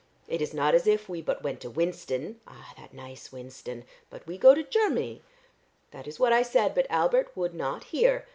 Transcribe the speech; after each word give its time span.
It 0.27 0.41
is 0.41 0.51
not 0.51 0.73
as 0.73 0.87
if 0.87 1.07
we 1.07 1.21
but 1.21 1.43
went 1.43 1.61
to 1.61 1.69
Winston 1.69 2.39
ah, 2.47 2.73
that 2.75 2.91
nice 2.91 3.31
Winston! 3.31 3.85
but 4.09 4.25
we 4.25 4.35
go 4.35 4.55
to 4.55 4.63
Chermany. 4.63 5.21
That 5.91 6.07
is 6.07 6.19
what 6.19 6.33
I 6.33 6.41
said, 6.41 6.73
but 6.73 6.87
Albert 6.89 7.29
would 7.37 7.53
not 7.53 7.83
hear. 7.83 8.25